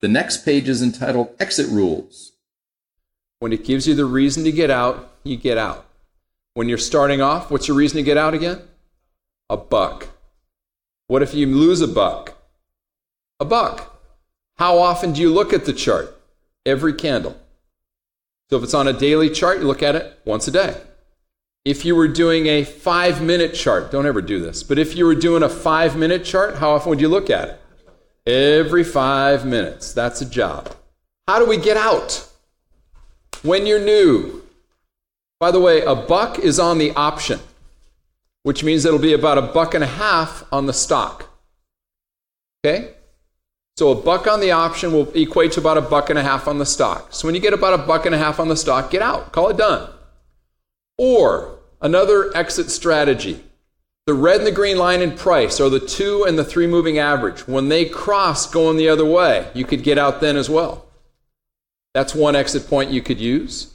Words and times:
The 0.00 0.08
next 0.08 0.46
page 0.46 0.66
is 0.66 0.82
entitled 0.82 1.34
Exit 1.38 1.68
Rules. 1.68 2.32
When 3.38 3.52
it 3.52 3.64
gives 3.64 3.86
you 3.86 3.94
the 3.94 4.06
reason 4.06 4.44
to 4.44 4.52
get 4.52 4.70
out, 4.70 5.12
you 5.24 5.36
get 5.36 5.58
out. 5.58 5.86
When 6.54 6.70
you're 6.70 6.78
starting 6.78 7.20
off, 7.20 7.50
what's 7.50 7.68
your 7.68 7.76
reason 7.76 7.98
to 7.98 8.02
get 8.02 8.16
out 8.16 8.32
again? 8.32 8.62
A 9.50 9.58
buck. 9.58 10.08
What 11.06 11.22
if 11.22 11.34
you 11.34 11.46
lose 11.46 11.82
a 11.82 11.88
buck? 11.88 12.38
A 13.40 13.44
buck. 13.44 14.00
How 14.56 14.78
often 14.78 15.12
do 15.12 15.20
you 15.20 15.32
look 15.32 15.52
at 15.52 15.66
the 15.66 15.72
chart? 15.72 16.16
Every 16.64 16.94
candle. 16.94 17.36
So 18.48 18.56
if 18.56 18.64
it's 18.64 18.74
on 18.74 18.88
a 18.88 18.92
daily 18.94 19.28
chart, 19.28 19.60
you 19.60 19.66
look 19.66 19.82
at 19.82 19.96
it 19.96 20.18
once 20.24 20.48
a 20.48 20.50
day. 20.50 20.80
If 21.64 21.84
you 21.84 21.94
were 21.94 22.08
doing 22.08 22.46
a 22.46 22.64
five 22.64 23.22
minute 23.22 23.52
chart, 23.52 23.90
don't 23.90 24.06
ever 24.06 24.22
do 24.22 24.40
this, 24.40 24.62
but 24.62 24.78
if 24.78 24.96
you 24.96 25.04
were 25.04 25.14
doing 25.14 25.42
a 25.42 25.48
five 25.48 25.94
minute 25.94 26.24
chart, 26.24 26.56
how 26.56 26.70
often 26.70 26.88
would 26.88 27.00
you 27.02 27.08
look 27.08 27.28
at 27.28 27.48
it? 27.48 27.60
Every 28.26 28.84
five 28.84 29.46
minutes. 29.46 29.92
That's 29.92 30.20
a 30.20 30.28
job. 30.28 30.74
How 31.26 31.38
do 31.38 31.46
we 31.46 31.56
get 31.56 31.76
out? 31.76 32.26
When 33.42 33.66
you're 33.66 33.84
new. 33.84 34.42
By 35.38 35.50
the 35.50 35.60
way, 35.60 35.82
a 35.82 35.94
buck 35.94 36.38
is 36.38 36.58
on 36.58 36.78
the 36.78 36.90
option, 36.92 37.40
which 38.42 38.62
means 38.62 38.84
it'll 38.84 38.98
be 38.98 39.14
about 39.14 39.38
a 39.38 39.42
buck 39.42 39.74
and 39.74 39.82
a 39.82 39.86
half 39.86 40.44
on 40.52 40.66
the 40.66 40.74
stock. 40.74 41.30
Okay? 42.62 42.94
So 43.78 43.90
a 43.90 43.94
buck 43.94 44.26
on 44.26 44.40
the 44.40 44.50
option 44.50 44.92
will 44.92 45.10
equate 45.14 45.52
to 45.52 45.60
about 45.60 45.78
a 45.78 45.80
buck 45.80 46.10
and 46.10 46.18
a 46.18 46.22
half 46.22 46.46
on 46.46 46.58
the 46.58 46.66
stock. 46.66 47.14
So 47.14 47.26
when 47.26 47.34
you 47.34 47.40
get 47.40 47.54
about 47.54 47.72
a 47.72 47.78
buck 47.78 48.04
and 48.04 48.14
a 48.14 48.18
half 48.18 48.38
on 48.38 48.48
the 48.48 48.56
stock, 48.56 48.90
get 48.90 49.00
out. 49.00 49.32
Call 49.32 49.48
it 49.48 49.56
done. 49.56 49.88
Or 50.98 51.58
another 51.80 52.36
exit 52.36 52.70
strategy. 52.70 53.42
The 54.10 54.14
red 54.14 54.38
and 54.38 54.46
the 54.48 54.50
green 54.50 54.76
line 54.76 55.02
in 55.02 55.12
price 55.12 55.60
are 55.60 55.68
the 55.68 55.78
two 55.78 56.24
and 56.24 56.36
the 56.36 56.42
three 56.42 56.66
moving 56.66 56.98
average. 56.98 57.46
When 57.46 57.68
they 57.68 57.84
cross 57.84 58.50
going 58.50 58.76
the 58.76 58.88
other 58.88 59.04
way, 59.04 59.48
you 59.54 59.64
could 59.64 59.84
get 59.84 59.98
out 59.98 60.20
then 60.20 60.36
as 60.36 60.50
well. 60.50 60.84
That's 61.94 62.12
one 62.12 62.34
exit 62.34 62.66
point 62.66 62.90
you 62.90 63.02
could 63.02 63.20
use. 63.20 63.72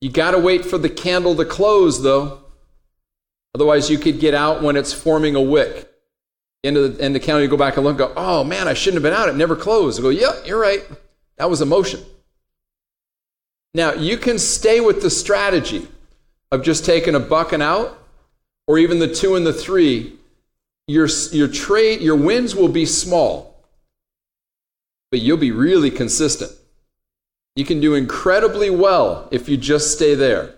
You 0.00 0.12
got 0.12 0.30
to 0.30 0.38
wait 0.38 0.64
for 0.64 0.78
the 0.78 0.88
candle 0.88 1.34
to 1.34 1.44
close, 1.44 2.04
though. 2.04 2.38
Otherwise, 3.52 3.90
you 3.90 3.98
could 3.98 4.20
get 4.20 4.32
out 4.32 4.62
when 4.62 4.76
it's 4.76 4.92
forming 4.92 5.34
a 5.34 5.42
wick. 5.42 5.92
End 6.62 6.76
of 6.76 6.98
the, 6.98 7.02
end 7.02 7.16
of 7.16 7.20
the 7.20 7.26
candle, 7.26 7.42
you 7.42 7.48
go 7.48 7.56
back 7.56 7.78
and 7.78 7.84
look 7.84 7.98
and 7.98 8.14
go, 8.14 8.14
oh 8.16 8.44
man, 8.44 8.68
I 8.68 8.74
shouldn't 8.74 9.02
have 9.02 9.12
been 9.12 9.20
out. 9.20 9.28
It 9.28 9.34
never 9.34 9.56
closed. 9.56 9.98
I 9.98 10.02
go, 10.04 10.10
yep, 10.10 10.46
you're 10.46 10.60
right. 10.60 10.88
That 11.38 11.50
was 11.50 11.62
emotion. 11.62 12.04
Now, 13.74 13.94
you 13.94 14.16
can 14.16 14.38
stay 14.38 14.80
with 14.80 15.02
the 15.02 15.10
strategy 15.10 15.88
of 16.52 16.62
just 16.62 16.84
taking 16.84 17.16
a 17.16 17.20
buck 17.20 17.52
and 17.52 17.60
out, 17.60 17.96
or 18.70 18.78
even 18.78 19.00
the 19.00 19.12
two 19.12 19.34
and 19.34 19.44
the 19.44 19.52
three. 19.52 20.12
Your, 20.86 21.08
your 21.32 21.48
trade, 21.48 22.00
your 22.00 22.14
wins 22.14 22.54
will 22.54 22.68
be 22.68 22.86
small, 22.86 23.66
but 25.10 25.18
you'll 25.18 25.38
be 25.38 25.50
really 25.50 25.90
consistent. 25.90 26.52
You 27.56 27.64
can 27.64 27.80
do 27.80 27.96
incredibly 27.96 28.70
well 28.70 29.28
if 29.32 29.48
you 29.48 29.56
just 29.56 29.92
stay 29.92 30.14
there. 30.14 30.54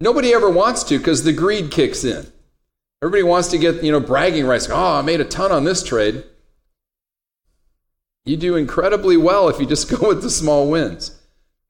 Nobody 0.00 0.32
ever 0.32 0.48
wants 0.48 0.84
to 0.84 0.96
because 0.96 1.22
the 1.22 1.34
greed 1.34 1.70
kicks 1.70 2.02
in. 2.02 2.32
Everybody 3.02 3.24
wants 3.24 3.48
to 3.48 3.58
get, 3.58 3.84
you 3.84 3.92
know, 3.92 4.00
bragging 4.00 4.46
rights. 4.46 4.70
Oh, 4.70 4.94
I 4.94 5.02
made 5.02 5.20
a 5.20 5.26
ton 5.26 5.52
on 5.52 5.64
this 5.64 5.82
trade. 5.82 6.24
You 8.24 8.38
do 8.38 8.56
incredibly 8.56 9.18
well 9.18 9.50
if 9.50 9.60
you 9.60 9.66
just 9.66 9.90
go 10.00 10.08
with 10.08 10.22
the 10.22 10.30
small 10.30 10.70
wins. 10.70 11.20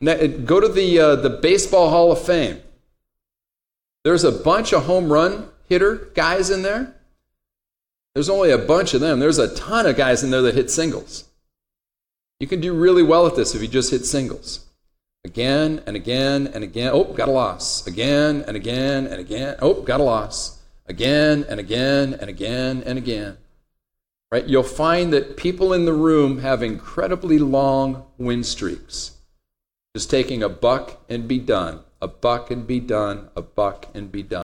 Go 0.00 0.60
to 0.60 0.68
the, 0.68 1.00
uh, 1.00 1.16
the 1.16 1.30
Baseball 1.30 1.90
Hall 1.90 2.12
of 2.12 2.24
Fame. 2.24 2.60
There's 4.04 4.24
a 4.24 4.32
bunch 4.32 4.72
of 4.72 4.84
home 4.84 5.12
run 5.12 5.48
hitter 5.68 6.10
guys 6.14 6.50
in 6.50 6.62
there. 6.62 6.94
There's 8.14 8.28
only 8.28 8.50
a 8.50 8.58
bunch 8.58 8.94
of 8.94 9.00
them. 9.00 9.20
There's 9.20 9.38
a 9.38 9.54
ton 9.54 9.86
of 9.86 9.96
guys 9.96 10.22
in 10.22 10.30
there 10.30 10.42
that 10.42 10.54
hit 10.54 10.70
singles. 10.70 11.24
You 12.40 12.46
can 12.46 12.60
do 12.60 12.74
really 12.74 13.02
well 13.02 13.26
at 13.26 13.36
this 13.36 13.54
if 13.54 13.62
you 13.62 13.68
just 13.68 13.90
hit 13.90 14.04
singles. 14.04 14.66
Again 15.24 15.82
and 15.86 15.94
again 15.94 16.48
and 16.48 16.64
again. 16.64 16.90
Oh, 16.92 17.04
got 17.04 17.28
a 17.28 17.32
loss. 17.32 17.86
Again 17.86 18.44
and 18.46 18.56
again 18.56 19.06
and 19.06 19.20
again. 19.20 19.56
Oh, 19.62 19.80
got 19.82 20.00
a 20.00 20.02
loss. 20.02 20.60
Again 20.86 21.46
and 21.48 21.60
again 21.60 22.14
and 22.14 22.28
again 22.28 22.82
and 22.84 22.98
again. 22.98 23.38
Right? 24.32 24.44
You'll 24.46 24.64
find 24.64 25.12
that 25.12 25.36
people 25.36 25.72
in 25.72 25.84
the 25.84 25.92
room 25.92 26.40
have 26.40 26.62
incredibly 26.62 27.38
long 27.38 28.04
win 28.18 28.42
streaks. 28.42 29.12
Just 29.94 30.10
taking 30.10 30.42
a 30.42 30.48
buck 30.48 31.00
and 31.08 31.28
be 31.28 31.38
done, 31.38 31.80
a 32.02 32.08
buck 32.08 32.50
and 32.50 32.66
be 32.66 32.80
done, 32.80 33.28
a 33.36 33.42
buck 33.42 33.86
and 33.94 34.10
be 34.10 34.24
done. 34.24 34.40